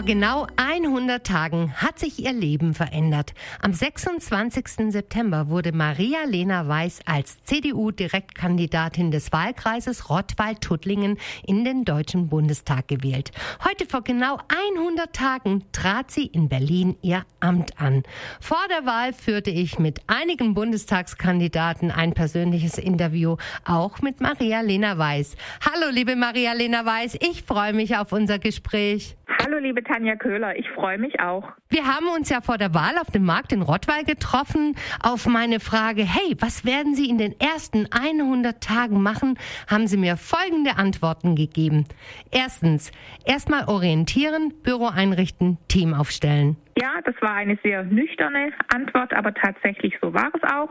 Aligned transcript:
Vor 0.00 0.06
genau 0.06 0.46
100 0.56 1.26
Tagen 1.26 1.74
hat 1.76 1.98
sich 1.98 2.24
ihr 2.24 2.32
Leben 2.32 2.72
verändert. 2.72 3.34
Am 3.60 3.74
26. 3.74 4.90
September 4.90 5.50
wurde 5.50 5.72
Maria-Lena 5.72 6.66
Weiß 6.66 7.00
als 7.04 7.44
CDU-Direktkandidatin 7.44 9.10
des 9.10 9.30
Wahlkreises 9.30 10.08
Rottweil-Tuttlingen 10.08 11.18
in 11.46 11.66
den 11.66 11.84
Deutschen 11.84 12.28
Bundestag 12.28 12.88
gewählt. 12.88 13.32
Heute 13.62 13.84
vor 13.84 14.02
genau 14.02 14.38
100 14.78 15.12
Tagen 15.14 15.64
trat 15.70 16.10
sie 16.10 16.24
in 16.24 16.48
Berlin 16.48 16.96
ihr 17.02 17.26
Amt 17.40 17.78
an. 17.78 18.02
Vor 18.40 18.56
der 18.70 18.86
Wahl 18.86 19.12
führte 19.12 19.50
ich 19.50 19.78
mit 19.78 20.00
einigen 20.06 20.54
Bundestagskandidaten 20.54 21.90
ein 21.90 22.14
persönliches 22.14 22.78
Interview, 22.78 23.36
auch 23.66 24.00
mit 24.00 24.22
Maria-Lena 24.22 24.96
Weiß. 24.96 25.36
Hallo, 25.60 25.90
liebe 25.92 26.16
Maria-Lena 26.16 26.86
Weiß, 26.86 27.18
ich 27.20 27.42
freue 27.42 27.74
mich 27.74 27.98
auf 27.98 28.12
unser 28.12 28.38
Gespräch. 28.38 29.18
Hallo, 29.50 29.58
liebe 29.62 29.82
Tanja 29.82 30.14
Köhler, 30.14 30.56
ich 30.56 30.70
freue 30.70 30.96
mich 30.96 31.18
auch. 31.18 31.42
Wir 31.70 31.84
haben 31.84 32.06
uns 32.06 32.28
ja 32.30 32.40
vor 32.40 32.56
der 32.56 32.72
Wahl 32.72 32.96
auf 33.00 33.10
dem 33.10 33.24
Markt 33.24 33.52
in 33.52 33.62
Rottweil 33.62 34.04
getroffen. 34.04 34.76
Auf 35.02 35.26
meine 35.26 35.58
Frage, 35.58 36.02
hey, 36.02 36.36
was 36.38 36.64
werden 36.64 36.94
Sie 36.94 37.10
in 37.10 37.18
den 37.18 37.34
ersten 37.40 37.88
100 37.90 38.62
Tagen 38.62 39.02
machen, 39.02 39.40
haben 39.68 39.88
Sie 39.88 39.96
mir 39.96 40.16
folgende 40.16 40.76
Antworten 40.76 41.34
gegeben. 41.34 41.86
Erstens, 42.30 42.92
erstmal 43.24 43.64
orientieren, 43.66 44.54
Büro 44.62 44.86
einrichten, 44.86 45.58
Team 45.66 45.94
aufstellen. 45.94 46.56
Ja, 46.80 47.00
das 47.04 47.16
war 47.20 47.34
eine 47.34 47.58
sehr 47.64 47.82
nüchterne 47.82 48.52
Antwort, 48.72 49.12
aber 49.12 49.34
tatsächlich 49.34 49.94
so 50.00 50.14
war 50.14 50.30
es 50.32 50.42
auch. 50.44 50.70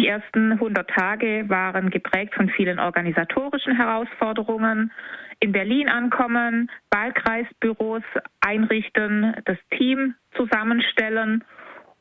Die 0.00 0.06
ersten 0.06 0.52
100 0.52 0.88
Tage 0.88 1.44
waren 1.48 1.90
geprägt 1.90 2.34
von 2.34 2.48
vielen 2.48 2.78
organisatorischen 2.78 3.76
Herausforderungen 3.76 4.90
in 5.40 5.52
Berlin 5.52 5.90
ankommen, 5.90 6.70
Wahlkreisbüros 6.90 8.02
einrichten, 8.40 9.34
das 9.44 9.58
Team 9.76 10.14
zusammenstellen. 10.34 11.44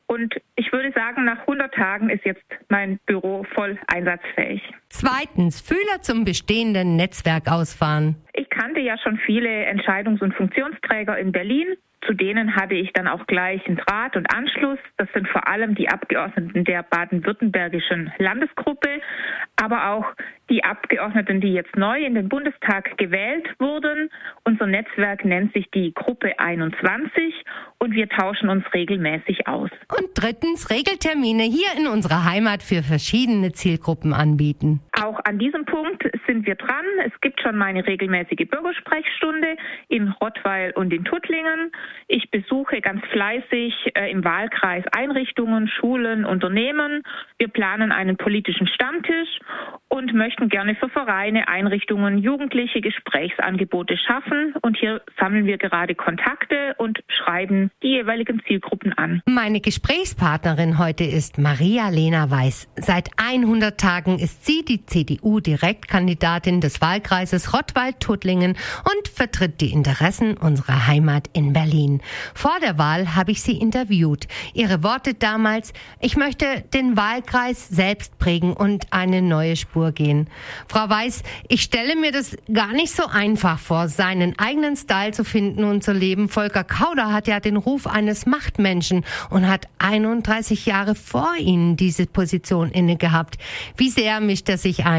Und 0.07 0.33
ich 0.55 0.71
würde 0.71 0.93
sagen, 0.93 1.25
nach 1.25 1.39
100 1.39 1.73
Tagen 1.73 2.09
ist 2.09 2.23
jetzt 2.23 2.45
mein 2.69 2.99
Büro 3.05 3.45
voll 3.53 3.77
einsatzfähig. 3.87 4.61
Zweitens, 4.87 5.59
Fühler 5.59 6.01
zum 6.01 6.23
bestehenden 6.23 6.95
Netzwerk 6.95 7.51
ausfahren. 7.51 8.15
Ich 8.33 8.49
kannte 8.49 8.79
ja 8.79 8.97
schon 8.97 9.17
viele 9.25 9.49
Entscheidungs- 9.67 10.21
und 10.21 10.33
Funktionsträger 10.35 11.17
in 11.17 11.33
Berlin. 11.33 11.75
Zu 12.05 12.13
denen 12.13 12.55
hatte 12.55 12.75
ich 12.75 12.93
dann 12.93 13.07
auch 13.07 13.27
gleich 13.27 13.65
einen 13.67 13.77
Draht 13.77 14.15
und 14.15 14.33
Anschluss. 14.33 14.79
Das 14.97 15.07
sind 15.13 15.27
vor 15.27 15.47
allem 15.47 15.75
die 15.75 15.89
Abgeordneten 15.89 16.63
der 16.63 16.83
baden-württembergischen 16.83 18.11
Landesgruppe, 18.17 19.01
aber 19.57 19.89
auch 19.89 20.05
die 20.49 20.63
Abgeordneten, 20.63 21.41
die 21.41 21.53
jetzt 21.53 21.75
neu 21.75 22.03
in 22.03 22.15
den 22.15 22.29
Bundestag 22.29 22.97
gewählt 22.97 23.47
wurden. 23.59 24.09
Unser 24.45 24.65
Netzwerk 24.65 25.25
nennt 25.25 25.53
sich 25.53 25.69
die 25.71 25.93
Gruppe 25.93 26.39
21 26.39 27.33
und 27.77 27.93
wir 27.93 28.09
tauschen 28.09 28.49
uns 28.49 28.63
regelmäßig 28.73 29.47
aus. 29.47 29.69
Und 29.95 30.09
drittens 30.15 30.69
Regeltermine 30.69 31.43
hier 31.43 31.69
in 31.77 31.87
unserer 31.87 32.25
Heimat 32.25 32.63
für 32.63 32.81
verschiedene 32.81 33.51
Zielgruppen 33.51 34.13
anbieten. 34.13 34.81
Auch 35.01 35.18
an 35.23 35.39
diesem 35.39 35.65
Punkt 35.65 36.03
sind 36.27 36.45
wir 36.45 36.55
dran. 36.55 36.85
Es 37.05 37.19
gibt 37.21 37.41
schon 37.41 37.57
meine 37.57 37.85
regelmäßige 37.85 38.47
Bürgersprechstunde 38.49 39.57
in 39.87 40.09
Rottweil 40.21 40.71
und 40.75 40.93
in 40.93 41.03
Tuttlingen. 41.03 41.71
Ich 42.07 42.29
besuche 42.31 42.81
ganz 42.81 43.03
fleißig 43.11 43.73
äh, 43.95 44.11
im 44.11 44.23
Wahlkreis 44.23 44.83
Einrichtungen, 44.91 45.67
Schulen, 45.67 46.25
Unternehmen. 46.25 47.03
Wir 47.37 47.47
planen 47.47 47.91
einen 47.91 48.17
politischen 48.17 48.67
Stammtisch 48.67 49.39
und 49.89 50.13
möchten 50.13 50.49
gerne 50.49 50.75
für 50.75 50.89
Vereine, 50.89 51.47
Einrichtungen, 51.47 52.19
Jugendliche 52.19 52.81
Gesprächsangebote 52.81 53.97
schaffen. 53.97 54.53
Und 54.61 54.77
hier 54.77 55.01
sammeln 55.19 55.45
wir 55.45 55.57
gerade 55.57 55.95
Kontakte 55.95 56.75
und 56.77 56.99
schreiben 57.07 57.71
die 57.83 57.89
jeweiligen 57.89 58.41
Zielgruppen 58.47 58.93
an. 58.93 59.21
Meine 59.25 59.61
Gesprächspartnerin 59.61 60.77
heute 60.79 61.03
ist 61.03 61.37
Maria-Lena 61.37 62.29
Weiß. 62.29 62.69
Seit 62.75 63.09
100 63.17 63.79
Tagen 63.79 64.19
ist 64.19 64.45
sie 64.45 64.63
die 64.63 64.85
CDU-Direktkandidatin 65.09 66.61
des 66.61 66.81
Wahlkreises 66.81 67.53
Rottwald-Tuttlingen 67.53 68.51
und 68.51 69.07
vertritt 69.07 69.61
die 69.61 69.71
Interessen 69.71 70.37
unserer 70.37 70.87
Heimat 70.87 71.29
in 71.33 71.53
Berlin. 71.53 72.01
Vor 72.33 72.57
der 72.61 72.77
Wahl 72.77 73.15
habe 73.15 73.31
ich 73.31 73.41
sie 73.41 73.57
interviewt. 73.57 74.27
Ihre 74.53 74.83
Worte 74.83 75.13
damals, 75.13 75.73
ich 75.99 76.15
möchte 76.15 76.45
den 76.73 76.95
Wahlkreis 76.95 77.67
selbst 77.69 78.17
prägen 78.19 78.53
und 78.53 78.91
eine 78.91 79.21
neue 79.21 79.55
Spur 79.55 79.91
gehen. 79.91 80.29
Frau 80.67 80.89
Weiß, 80.89 81.23
ich 81.47 81.63
stelle 81.63 81.95
mir 81.95 82.11
das 82.11 82.37
gar 82.51 82.73
nicht 82.73 82.95
so 82.95 83.05
einfach 83.07 83.59
vor, 83.59 83.87
seinen 83.87 84.37
eigenen 84.37 84.75
Style 84.75 85.11
zu 85.11 85.23
finden 85.23 85.63
und 85.63 85.83
zu 85.83 85.91
leben. 85.91 86.29
Volker 86.29 86.63
Kauder 86.63 87.11
hat 87.11 87.27
ja 87.27 87.39
den 87.39 87.57
Ruf 87.57 87.87
eines 87.87 88.25
Machtmenschen 88.25 89.05
und 89.29 89.47
hat 89.47 89.67
31 89.79 90.65
Jahre 90.65 90.95
vor 90.95 91.33
Ihnen 91.39 91.77
diese 91.77 92.05
Position 92.05 92.69
inne 92.71 92.97
gehabt. 92.97 93.37
Wie 93.77 93.89
sehr 93.89 94.19
mischt 94.19 94.49
er 94.49 94.57
sich 94.57 94.85
ein? 94.85 94.98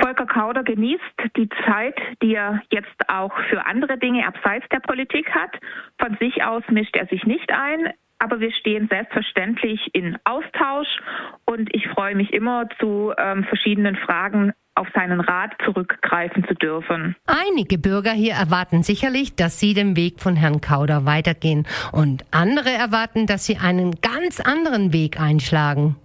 Volker 0.00 0.26
Kauder 0.26 0.62
genießt 0.62 1.02
die 1.36 1.48
Zeit, 1.66 1.98
die 2.22 2.34
er 2.34 2.62
jetzt 2.70 3.08
auch 3.08 3.32
für 3.50 3.64
andere 3.66 3.98
Dinge 3.98 4.26
abseits 4.26 4.68
der 4.70 4.80
Politik 4.80 5.30
hat. 5.34 5.56
Von 5.98 6.16
sich 6.18 6.44
aus 6.44 6.62
mischt 6.68 6.96
er 6.96 7.06
sich 7.06 7.24
nicht 7.24 7.50
ein 7.50 7.92
aber 8.18 8.40
wir 8.40 8.52
stehen 8.52 8.88
selbstverständlich 8.88 9.80
in 9.92 10.18
Austausch 10.24 10.88
und 11.44 11.72
ich 11.74 11.86
freue 11.88 12.16
mich 12.16 12.32
immer 12.32 12.68
zu 12.80 13.12
ähm, 13.16 13.44
verschiedenen 13.44 13.96
Fragen 13.96 14.52
auf 14.74 14.88
seinen 14.94 15.20
Rat 15.20 15.52
zurückgreifen 15.64 16.46
zu 16.46 16.54
dürfen. 16.54 17.16
Einige 17.26 17.78
Bürger 17.78 18.12
hier 18.12 18.34
erwarten 18.34 18.82
sicherlich, 18.82 19.34
dass 19.34 19.58
Sie 19.58 19.74
den 19.74 19.96
Weg 19.96 20.20
von 20.20 20.36
Herrn 20.36 20.60
Kauder 20.60 21.04
weitergehen 21.04 21.66
und 21.92 22.24
andere 22.30 22.70
erwarten, 22.70 23.26
dass 23.26 23.44
Sie 23.44 23.56
einen 23.56 23.96
ganz 24.00 24.40
anderen 24.40 24.92
Weg 24.92 25.20
einschlagen. 25.20 25.96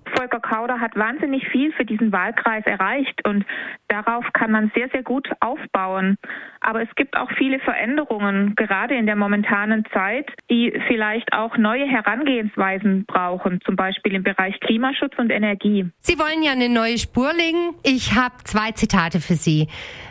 Kauder 0.64 0.80
hat 0.80 0.96
wahnsinnig 0.96 1.46
viel 1.50 1.74
für 1.74 1.84
diesen 1.84 2.14
Wahlkreis 2.14 2.64
erreicht 2.66 3.28
und 3.28 3.46
darauf 3.90 4.24
kann 4.32 4.50
man 4.50 4.72
sehr, 4.74 4.88
sehr 4.94 5.04
gut 5.04 5.28
aufbauen. 5.42 6.18
Aber 6.62 6.82
es 6.82 6.88
gibt 6.96 7.18
auch 7.18 7.30
viele 7.38 7.60
Veränderungen, 7.60 8.56
gerade 8.56 8.96
in 8.96 9.06
der 9.06 9.18
momentanen 9.18 9.84
Zeit, 9.94 10.32
die 10.50 10.72
vielleicht 10.88 11.34
auch 11.34 11.58
neue 11.58 11.86
Herangehensweisen 11.86 13.04
brauchen, 13.06 13.60
zum 13.66 13.76
Beispiel 13.76 14.14
im 14.14 14.24
Bereich 14.24 14.58
Klimaschutz 14.62 15.12
und 15.18 15.32
Energie. 15.32 15.86
Sie 16.00 16.18
wollen 16.18 16.42
ja 16.42 16.54
eine 16.54 16.70
neue 16.70 16.98
Spur 16.98 17.34
legen. 17.34 17.76
Ich 17.84 18.16
habe 18.16 18.36
zwei 18.46 18.72
Zitate 18.72 19.20
für 19.20 19.36
Sie. 19.36 19.68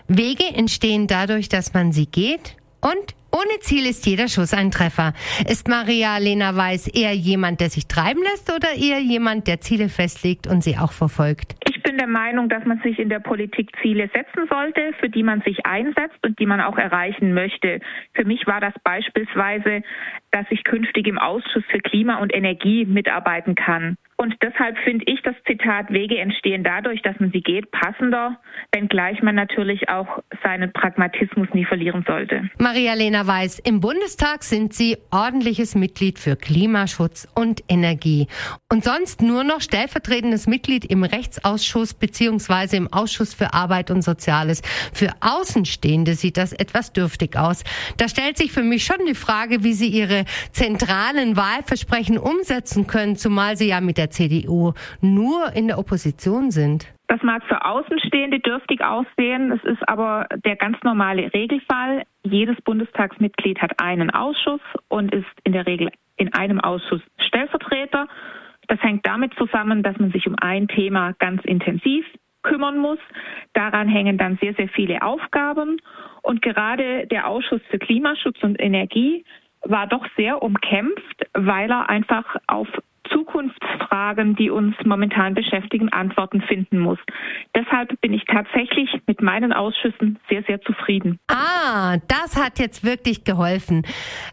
Wege 0.07 0.45
entstehen 0.55 1.07
dadurch, 1.07 1.49
dass 1.49 1.73
man 1.73 1.93
sie 1.93 2.05
geht 2.05 2.59
und 2.83 3.15
ohne 3.33 3.59
Ziel 3.61 3.87
ist 3.87 4.07
jeder 4.07 4.29
Schuss 4.29 4.55
ein 4.55 4.71
Treffer. 4.71 5.15
Ist 5.49 5.69
Maria 5.69 6.19
Lena 6.19 6.57
Weiß 6.57 6.89
eher 6.89 7.13
jemand, 7.13 7.61
der 7.61 7.71
sich 7.71 7.89
treiben 7.89 8.23
lässt 8.23 8.53
oder 8.53 8.75
eher 8.75 9.01
jemand, 9.01 9.49
der 9.49 9.61
Ziele 9.61 9.89
festlegt 9.89 10.47
und 10.47 10.63
sie 10.63 10.77
auch 10.79 10.93
verfolgt? 10.93 11.57
Ich 11.69 11.83
bin 11.83 11.99
der 11.99 12.07
Meinung, 12.07 12.49
dass 12.49 12.65
man 12.65 12.81
sich 12.83 12.99
in 12.99 13.09
der 13.09 13.21
Politik 13.21 13.71
Ziele 13.83 14.09
setzen 14.15 14.49
sollte, 14.49 14.93
für 15.01 15.09
die 15.09 15.23
man 15.23 15.41
sich 15.43 15.67
einsetzt 15.67 16.19
und 16.25 16.39
die 16.39 16.47
man 16.47 16.61
auch 16.61 16.79
erreichen 16.79 17.35
möchte. 17.35 17.81
Für 18.15 18.25
mich 18.25 18.47
war 18.47 18.61
das 18.61 18.75
beispielsweise, 18.85 19.83
dass 20.31 20.47
ich 20.51 20.65
künftig 20.65 21.07
im 21.07 21.19
Ausschuss 21.19 21.65
für 21.71 21.81
Klima 21.81 22.17
und 22.19 22.35
Energie 22.35 22.85
mitarbeiten 22.85 23.55
kann. 23.55 23.97
Und 24.23 24.37
deshalb 24.41 24.79
finde 24.85 25.05
ich 25.09 25.21
das 25.23 25.35
Zitat 25.49 25.93
Wege 25.93 26.17
entstehen 26.17 26.63
dadurch, 26.63 27.03
dass 27.03 27.19
man 27.19 27.33
sie 27.33 27.41
geht, 27.41 27.73
passender, 27.73 28.39
wenngleich 28.73 29.21
man 29.21 29.35
natürlich 29.35 29.89
auch 29.89 30.23
seinen 30.45 30.73
Pragmatismus 30.73 31.49
nie 31.55 31.65
verlieren 31.65 32.05
sollte. 32.07 32.49
Maria-Lena 32.59 33.27
Weiß, 33.27 33.59
im 33.59 33.81
Bundestag 33.81 34.45
sind 34.45 34.75
Sie 34.75 34.97
ordentliches 35.11 35.75
Mitglied 35.75 36.21
für 36.21 36.37
Klimaschutz 36.37 37.27
und 37.35 37.65
Energie 37.69 38.29
und 38.71 38.85
sonst 38.85 39.23
nur 39.23 39.43
noch 39.43 39.61
stellvertretendes 39.61 40.47
Mitglied 40.47 40.85
im 40.85 41.03
Rechtsausschuss 41.03 41.93
beziehungsweise 41.93 42.77
im 42.77 42.93
Ausschuss 42.93 43.35
für 43.35 43.53
Arbeit 43.55 43.91
und 43.91 44.03
Soziales. 44.03 44.63
Für 44.93 45.11
Außenstehende 45.21 46.15
sieht 46.15 46.37
das 46.37 46.53
etwas 46.53 46.93
dürftig 46.93 47.37
aus. 47.37 47.65
Da 47.97 48.07
stellt 48.07 48.39
sich 48.39 48.53
für 48.53 48.63
mich 48.63 48.85
schon 48.85 49.05
die 49.05 49.17
Frage, 49.17 49.65
wie 49.65 49.73
Sie 49.73 49.89
Ihre 49.89 50.27
zentralen 50.53 51.37
Wahlversprechen 51.37 52.19
umsetzen 52.19 52.87
können, 52.87 53.17
zumal 53.17 53.57
Sie 53.57 53.67
ja 53.67 53.81
mit 53.81 53.99
der 53.99 54.12
CDU 54.13 54.73
nur 55.01 55.53
in 55.55 55.67
der 55.67 55.79
Opposition 55.79 56.51
sind? 56.51 56.87
Das 57.09 57.23
mag 57.23 57.45
für 57.45 57.65
Außenstehende 57.65 58.41
dürftig 58.41 58.83
aussehen. 58.83 59.53
Es 59.53 59.63
ist 59.65 59.87
aber 59.89 60.27
der 60.45 60.57
ganz 60.57 60.79
normale 60.83 61.33
Regelfall. 61.35 62.05
Jedes 62.23 62.57
Bundestagsmitglied 62.63 63.61
hat 63.61 63.81
einen 63.83 64.11
Ausschuss 64.11 64.63
und 64.89 65.13
ist 65.13 65.27
in 65.45 65.53
der 65.53 65.67
Regel 65.67 65.91
in 66.17 66.33
einem 66.33 66.61
Ausschuss 66.61 67.03
Stellvertreter. 67.19 68.07
Das 68.69 68.81
hängt 68.83 69.07
damit 69.07 69.35
zusammen, 69.35 69.83
dass 69.83 69.99
man 69.99 70.13
sich 70.13 70.27
um 70.27 70.37
ein 70.41 70.69
Thema 70.69 71.13
ganz 71.19 71.45
intensiv 71.45 72.07
kümmern 72.43 72.79
muss. 72.79 72.99
Daran 73.53 73.89
hängen 73.89 74.19
dann 74.19 74.39
sehr, 74.41 74.55
sehr 74.55 74.69
viele 74.69 75.03
Aufgaben. 75.03 75.81
Und 76.23 76.43
gerade 76.43 77.07
der 77.09 77.29
Ausschuss 77.29 77.61
für 77.71 77.79
Klimaschutz 77.79 78.43
und 78.43 78.61
Energie 78.61 79.25
war 79.63 79.87
doch 79.87 80.07
sehr 80.17 80.43
umkämpft, 80.43 81.27
weil 81.35 81.71
er 81.71 81.89
einfach 81.89 82.37
auf 82.47 82.69
Zukunftsfragen, 83.13 84.37
die 84.37 84.51
uns 84.51 84.75
momentan 84.85 85.35
beschäftigen, 85.35 85.91
Antworten 85.91 86.41
finden 86.43 86.79
muss. 86.79 86.99
Deshalb 87.55 88.01
bin 88.01 88.13
ich 88.13 88.25
tatsächlich 88.25 88.89
mit 89.07 89.23
meinen 89.23 89.53
Ausschüssen 89.53 90.19
sehr, 90.29 90.43
sehr 90.45 90.61
zufrieden. 90.63 91.19
Ah, 91.29 91.99
das 92.09 92.37
hat 92.37 92.59
jetzt 92.59 92.85
wirklich 92.85 93.25
geholfen. 93.25 93.83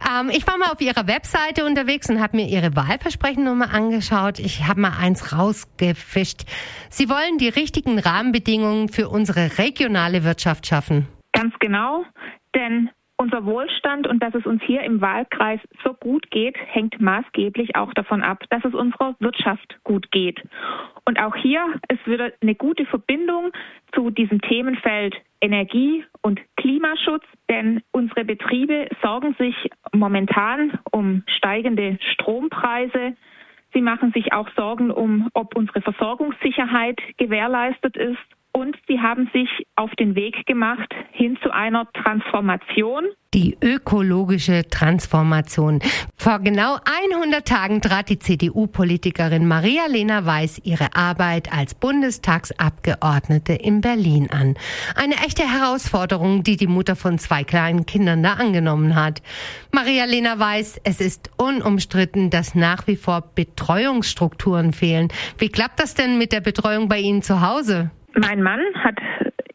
Ähm, 0.09 0.29
ich 0.29 0.47
war 0.47 0.57
mal 0.57 0.71
auf 0.71 0.81
Ihrer 0.81 1.07
Webseite 1.07 1.65
unterwegs 1.65 2.09
und 2.09 2.21
habe 2.21 2.37
mir 2.37 2.47
Ihre 2.47 2.75
Wahlversprechen 2.75 3.43
nochmal 3.43 3.69
angeschaut. 3.73 4.39
Ich 4.39 4.67
habe 4.67 4.81
mal 4.81 4.93
eins 4.99 5.37
rausgefischt. 5.37 6.43
Sie 6.89 7.09
wollen 7.09 7.37
die 7.37 7.49
richtigen 7.49 7.99
Rahmenbedingungen 7.99 8.89
für 8.89 9.09
unsere 9.09 9.57
regionale 9.57 10.23
Wirtschaft 10.23 10.67
schaffen. 10.67 11.07
Ganz 11.33 11.53
genau, 11.59 12.05
denn 12.55 12.89
unser 13.19 13.45
Wohlstand 13.45 14.07
und 14.07 14.23
dass 14.23 14.33
es 14.33 14.45
uns 14.45 14.63
hier 14.63 14.81
im 14.81 15.01
Wahlkreis 15.01 15.59
so 15.83 15.93
gut 15.93 16.31
geht, 16.31 16.55
hängt 16.57 17.01
maßgeblich 17.01 17.75
auch 17.75 17.93
davon 17.93 18.23
ab, 18.23 18.45
dass 18.49 18.63
es 18.63 18.73
unserer 18.73 19.15
Wirtschaft 19.19 19.77
gut 19.83 20.09
geht. 20.11 20.41
Und 21.05 21.21
auch 21.21 21.35
hier 21.35 21.61
ist 21.89 22.07
wieder 22.07 22.31
eine 22.41 22.55
gute 22.55 22.85
Verbindung 22.85 23.51
zu 23.93 24.09
diesem 24.09 24.39
Themenfeld 24.41 25.15
Energie 25.41 26.05
und 26.21 26.39
Klimaschutz, 26.55 27.23
denn 27.49 27.81
unsere 27.91 28.23
Betriebe 28.23 28.87
sorgen 29.01 29.35
sich 29.37 29.69
momentan 29.91 30.79
um 30.91 31.23
steigende 31.27 31.99
Strompreise. 32.13 33.17
Sie 33.73 33.81
machen 33.81 34.13
sich 34.13 34.31
auch 34.31 34.47
Sorgen 34.55 34.91
um, 34.91 35.29
ob 35.33 35.57
unsere 35.57 35.81
Versorgungssicherheit 35.81 36.99
gewährleistet 37.17 37.97
ist 37.97 38.17
und 38.51 38.75
sie 38.87 38.99
haben 38.99 39.29
sich 39.33 39.49
auf 39.75 39.91
den 39.95 40.15
Weg 40.15 40.45
gemacht 40.45 40.93
hin 41.11 41.37
zu 41.41 41.51
einer 41.51 41.87
Transformation. 41.93 43.05
Die 43.33 43.55
ökologische 43.61 44.67
Transformation. 44.67 45.81
Vor 46.15 46.39
genau 46.39 46.77
100 47.11 47.47
Tagen 47.47 47.79
trat 47.79 48.09
die 48.09 48.17
CDU-Politikerin 48.17 49.47
Maria-Lena 49.47 50.25
Weiß 50.25 50.61
ihre 50.63 50.95
Arbeit 50.95 51.53
als 51.53 51.75
Bundestagsabgeordnete 51.75 53.53
in 53.53 53.81
Berlin 53.81 54.29
an. 54.31 54.55
Eine 54.95 55.15
echte 55.17 55.43
Herausforderung, 55.43 56.41
die 56.41 56.57
die 56.57 56.67
Mutter 56.67 56.95
von 56.95 57.19
zwei 57.19 57.43
kleinen 57.43 57.85
Kindern 57.85 58.23
da 58.23 58.33
angenommen 58.33 58.95
hat. 58.95 59.21
Maria-Lena 59.71 60.39
Weiß, 60.39 60.81
es 60.83 60.99
ist 60.99 61.29
unumstritten, 61.37 62.31
dass 62.31 62.55
nach 62.55 62.87
wie 62.87 62.95
vor 62.95 63.21
Betreuungsstrukturen 63.35 64.73
fehlen. 64.73 65.09
Wie 65.37 65.49
klappt 65.49 65.79
das 65.79 65.93
denn 65.93 66.17
mit 66.17 66.31
der 66.31 66.41
Betreuung 66.41 66.89
bei 66.89 66.99
Ihnen 66.99 67.21
zu 67.21 67.41
Hause? 67.41 67.91
Mein 68.15 68.41
Mann 68.41 68.61
hat 68.75 68.99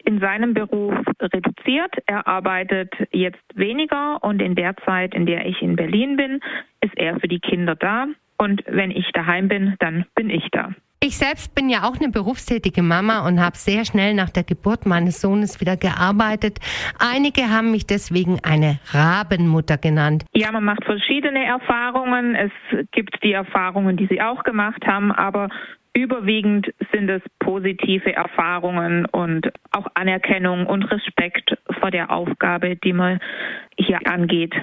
in 0.04 0.20
seinem 0.20 0.54
Beruf 0.54 0.94
reduziert. 1.20 1.94
Er 2.06 2.26
arbeitet 2.26 2.92
jetzt 3.10 3.42
weniger 3.54 4.22
und 4.22 4.40
in 4.40 4.54
der 4.54 4.76
Zeit, 4.84 5.14
in 5.14 5.26
der 5.26 5.46
ich 5.46 5.60
in 5.62 5.76
Berlin 5.76 6.16
bin, 6.16 6.40
ist 6.80 6.96
er 6.96 7.18
für 7.20 7.28
die 7.28 7.40
Kinder 7.40 7.74
da. 7.74 8.06
Und 8.36 8.62
wenn 8.66 8.90
ich 8.90 9.10
daheim 9.12 9.48
bin, 9.48 9.74
dann 9.78 10.04
bin 10.14 10.28
ich 10.30 10.48
da. 10.50 10.72
Ich 11.06 11.18
selbst 11.18 11.54
bin 11.54 11.68
ja 11.68 11.82
auch 11.82 12.00
eine 12.00 12.10
berufstätige 12.10 12.82
Mama 12.82 13.26
und 13.28 13.38
habe 13.38 13.56
sehr 13.56 13.84
schnell 13.84 14.14
nach 14.14 14.30
der 14.30 14.42
Geburt 14.42 14.86
meines 14.86 15.20
Sohnes 15.20 15.60
wieder 15.60 15.76
gearbeitet. 15.76 16.60
Einige 16.98 17.50
haben 17.50 17.72
mich 17.72 17.86
deswegen 17.86 18.38
eine 18.42 18.78
Rabenmutter 18.90 19.76
genannt. 19.76 20.24
Ja, 20.32 20.50
man 20.50 20.64
macht 20.64 20.82
verschiedene 20.84 21.44
Erfahrungen. 21.44 22.34
Es 22.34 22.52
gibt 22.92 23.22
die 23.22 23.32
Erfahrungen, 23.32 23.98
die 23.98 24.06
Sie 24.06 24.22
auch 24.22 24.44
gemacht 24.44 24.86
haben, 24.86 25.12
aber 25.12 25.50
Überwiegend 25.96 26.75
sind 26.93 27.08
es 27.08 27.23
positive 27.38 28.12
Erfahrungen 28.12 29.06
und 29.06 29.52
auch 29.70 29.87
Anerkennung 29.94 30.67
und 30.67 30.82
Respekt 30.85 31.56
vor 31.79 31.91
der 31.91 32.11
Aufgabe, 32.11 32.76
die 32.76 32.93
man 32.93 33.20
hier 33.79 34.00
angeht. 34.05 34.55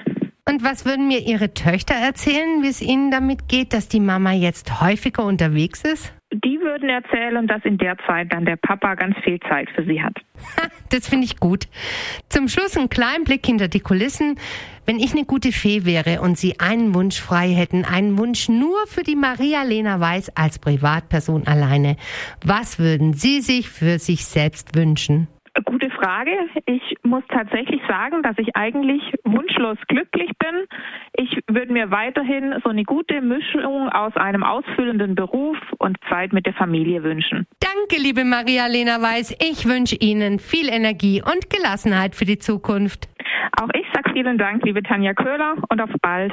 Und 0.48 0.62
was 0.62 0.84
würden 0.84 1.08
mir 1.08 1.20
Ihre 1.20 1.54
Töchter 1.54 1.94
erzählen, 1.94 2.62
wie 2.62 2.68
es 2.68 2.82
Ihnen 2.82 3.10
damit 3.10 3.48
geht, 3.48 3.72
dass 3.72 3.88
die 3.88 4.00
Mama 4.00 4.32
jetzt 4.32 4.82
häufiger 4.82 5.24
unterwegs 5.24 5.84
ist? 5.84 6.12
Die 6.32 6.58
würden 6.60 6.88
erzählen, 6.88 7.46
dass 7.46 7.62
in 7.64 7.76
der 7.76 7.96
Zeit 8.06 8.32
dann 8.32 8.46
der 8.46 8.56
Papa 8.56 8.94
ganz 8.94 9.16
viel 9.22 9.38
Zeit 9.40 9.68
für 9.74 9.84
sie 9.84 10.02
hat. 10.02 10.16
Das 10.88 11.08
finde 11.08 11.24
ich 11.24 11.38
gut. 11.38 11.68
Zum 12.28 12.48
Schluss 12.48 12.76
ein 12.76 12.88
kleinen 12.88 13.24
Blick 13.24 13.44
hinter 13.46 13.68
die 13.68 13.80
Kulissen. 13.80 14.38
Wenn 14.84 14.98
ich 14.98 15.12
eine 15.12 15.24
gute 15.24 15.52
Fee 15.52 15.84
wäre 15.84 16.20
und 16.20 16.36
Sie 16.36 16.58
einen 16.58 16.94
Wunsch 16.94 17.20
frei 17.20 17.48
hätten, 17.48 17.84
einen 17.84 18.18
Wunsch 18.18 18.48
nur 18.48 18.86
für 18.86 19.02
die 19.02 19.16
Maria 19.16 19.62
Lena 19.62 20.00
Weiß 20.00 20.36
als 20.36 20.58
Privatperson 20.58 21.46
alleine, 21.46 21.96
was 22.44 22.78
würden 22.78 23.14
Sie 23.14 23.40
sich 23.40 23.68
für 23.68 23.98
sich 23.98 24.24
selbst 24.24 24.76
wünschen? 24.76 25.28
Gute 25.64 25.90
Frage. 26.02 26.32
Ich 26.66 26.96
muss 27.04 27.22
tatsächlich 27.28 27.80
sagen, 27.88 28.22
dass 28.22 28.36
ich 28.38 28.56
eigentlich 28.56 29.02
wunschlos 29.24 29.78
glücklich 29.86 30.30
bin. 30.38 30.66
Ich 31.14 31.38
würde 31.46 31.72
mir 31.72 31.90
weiterhin 31.90 32.54
so 32.64 32.70
eine 32.70 32.82
gute 32.84 33.20
Mischung 33.20 33.88
aus 33.88 34.16
einem 34.16 34.42
ausfüllenden 34.42 35.14
Beruf 35.14 35.56
und 35.78 35.96
Zeit 36.08 36.32
mit 36.32 36.46
der 36.46 36.54
Familie 36.54 37.04
wünschen. 37.04 37.46
Danke, 37.60 38.02
liebe 38.02 38.24
Maria-Lena 38.24 39.00
Weiß. 39.00 39.36
Ich 39.40 39.66
wünsche 39.66 39.96
Ihnen 39.96 40.38
viel 40.38 40.68
Energie 40.68 41.22
und 41.22 41.50
Gelassenheit 41.50 42.16
für 42.16 42.24
die 42.24 42.38
Zukunft. 42.38 43.08
Auch 43.60 43.68
ich 43.74 43.86
sage 43.94 44.10
vielen 44.12 44.38
Dank, 44.38 44.64
liebe 44.64 44.82
Tanja 44.82 45.14
Köhler, 45.14 45.54
und 45.68 45.80
auf 45.80 45.90
bald. 46.00 46.32